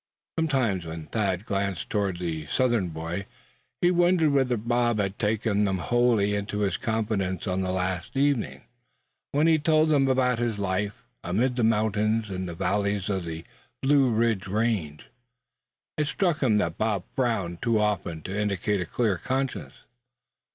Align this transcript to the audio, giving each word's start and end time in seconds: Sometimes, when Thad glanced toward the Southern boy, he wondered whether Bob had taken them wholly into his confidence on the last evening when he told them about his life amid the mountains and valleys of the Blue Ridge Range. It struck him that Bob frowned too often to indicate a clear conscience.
Sometimes, 0.39 0.83
when 0.83 1.05
Thad 1.05 1.45
glanced 1.45 1.91
toward 1.91 2.17
the 2.17 2.47
Southern 2.47 2.89
boy, 2.89 3.27
he 3.81 3.91
wondered 3.91 4.31
whether 4.31 4.57
Bob 4.57 4.97
had 4.97 5.19
taken 5.19 5.63
them 5.65 5.77
wholly 5.77 6.33
into 6.33 6.61
his 6.61 6.75
confidence 6.75 7.45
on 7.45 7.61
the 7.61 7.69
last 7.71 8.17
evening 8.17 8.63
when 9.31 9.45
he 9.45 9.59
told 9.59 9.89
them 9.89 10.07
about 10.07 10.39
his 10.39 10.57
life 10.57 11.03
amid 11.23 11.55
the 11.55 11.63
mountains 11.63 12.31
and 12.31 12.49
valleys 12.57 13.09
of 13.09 13.25
the 13.25 13.43
Blue 13.83 14.09
Ridge 14.09 14.47
Range. 14.47 15.05
It 15.99 16.07
struck 16.07 16.41
him 16.41 16.57
that 16.57 16.79
Bob 16.79 17.03
frowned 17.15 17.61
too 17.61 17.79
often 17.79 18.23
to 18.23 18.35
indicate 18.35 18.81
a 18.81 18.87
clear 18.87 19.19
conscience. 19.19 19.85